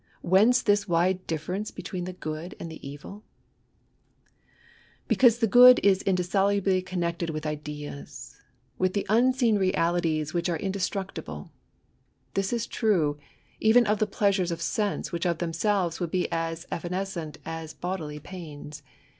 whence 0.23 0.63
this 0.63 0.87
wide 0.87 1.27
difference 1.27 1.69
between 1.69 2.05
the 2.05 2.13
good 2.13 2.55
and 2.59 2.71
the 2.71 2.89
evil? 2.89 3.23
Because 5.07 5.37
the 5.37 5.45
good 5.45 5.79
is 5.83 6.01
indissolubly 6.01 6.81
connected 6.81 7.29
widi 7.29 7.33
GOOD 7.33 7.45
AND 7.45 7.45
EVIL. 7.45 7.49
O 7.51 7.51
ideas— 7.75 8.35
^with 8.81 8.89
llie 8.93 9.05
unseen 9.09 9.59
realities 9.59 10.33
which 10.33 10.49
are 10.49 10.57
inde* 10.57 10.77
stxuctible. 10.79 11.51
This 12.33 12.51
is 12.51 12.65
true, 12.65 13.19
even 13.59 13.85
of 13.85 13.99
those 13.99 14.09
pleasurei 14.09 14.51
!oi 14.51 14.55
sense 14.55 15.11
which 15.11 15.27
of 15.27 15.37
themselves 15.37 15.99
would 15.99 16.09
be 16.09 16.27
as 16.31 16.65
evanes* 16.71 17.09
cent 17.11 17.37
as 17.45 17.75
bodily 17.75 18.17
pains. 18.17 18.81